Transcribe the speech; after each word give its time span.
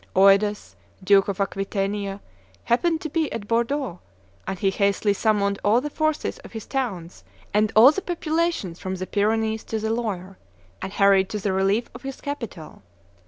Eudes, 0.15 0.75
Duke 1.03 1.27
of 1.27 1.39
Aquitania, 1.39 2.21
happened 2.63 3.01
to 3.01 3.09
be 3.09 3.31
at 3.31 3.47
Bordeaux, 3.47 3.99
and 4.47 4.57
he 4.57 4.71
hastily 4.71 5.13
summoned 5.13 5.59
all 5.63 5.79
the 5.79 5.91
forces 5.91 6.39
of 6.39 6.53
his 6.53 6.65
towns 6.65 7.23
and 7.53 7.71
all 7.75 7.91
the 7.91 8.01
populations 8.01 8.79
from 8.79 8.95
the 8.95 9.05
Pyrenees 9.05 9.63
to 9.65 9.77
the 9.77 9.91
Loire, 9.91 10.39
and 10.81 10.93
hurried 10.93 11.29
to 11.29 11.37
the 11.37 11.53
relief 11.53 11.87
of 11.93 12.01
his 12.01 12.19
capital. 12.19 12.81